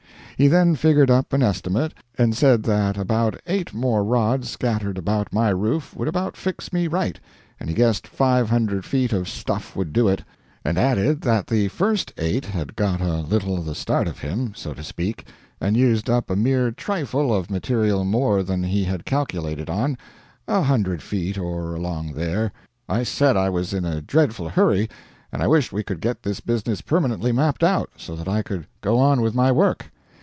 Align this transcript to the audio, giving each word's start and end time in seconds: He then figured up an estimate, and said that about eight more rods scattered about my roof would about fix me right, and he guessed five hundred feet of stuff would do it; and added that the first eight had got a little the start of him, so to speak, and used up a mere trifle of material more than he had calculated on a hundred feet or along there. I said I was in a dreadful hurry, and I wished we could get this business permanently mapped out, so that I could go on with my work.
He 0.37 0.47
then 0.47 0.73
figured 0.75 1.11
up 1.11 1.33
an 1.33 1.43
estimate, 1.43 1.93
and 2.17 2.35
said 2.35 2.63
that 2.63 2.97
about 2.97 3.39
eight 3.45 3.75
more 3.75 4.03
rods 4.03 4.49
scattered 4.49 4.97
about 4.97 5.31
my 5.31 5.49
roof 5.49 5.95
would 5.95 6.07
about 6.07 6.35
fix 6.35 6.73
me 6.73 6.87
right, 6.87 7.19
and 7.59 7.69
he 7.69 7.75
guessed 7.75 8.07
five 8.07 8.49
hundred 8.49 8.83
feet 8.83 9.13
of 9.13 9.29
stuff 9.29 9.75
would 9.75 9.93
do 9.93 10.07
it; 10.07 10.23
and 10.65 10.79
added 10.79 11.21
that 11.21 11.45
the 11.45 11.67
first 11.67 12.11
eight 12.17 12.45
had 12.45 12.75
got 12.75 13.01
a 13.01 13.17
little 13.19 13.57
the 13.61 13.75
start 13.75 14.07
of 14.07 14.17
him, 14.17 14.53
so 14.55 14.73
to 14.73 14.83
speak, 14.83 15.27
and 15.59 15.77
used 15.77 16.09
up 16.09 16.31
a 16.31 16.35
mere 16.35 16.71
trifle 16.71 17.31
of 17.31 17.51
material 17.51 18.03
more 18.03 18.41
than 18.41 18.63
he 18.63 18.83
had 18.85 19.05
calculated 19.05 19.69
on 19.69 19.95
a 20.47 20.63
hundred 20.63 21.03
feet 21.03 21.37
or 21.37 21.75
along 21.75 22.13
there. 22.13 22.51
I 22.89 23.03
said 23.03 23.37
I 23.37 23.51
was 23.51 23.75
in 23.75 23.85
a 23.85 24.01
dreadful 24.01 24.49
hurry, 24.49 24.89
and 25.31 25.43
I 25.43 25.45
wished 25.45 25.71
we 25.71 25.83
could 25.83 26.01
get 26.01 26.23
this 26.23 26.39
business 26.39 26.81
permanently 26.81 27.31
mapped 27.31 27.63
out, 27.63 27.91
so 27.95 28.15
that 28.15 28.27
I 28.27 28.41
could 28.41 28.65
go 28.81 28.97
on 28.97 29.21
with 29.21 29.35
my 29.35 29.51
work. 29.51 29.91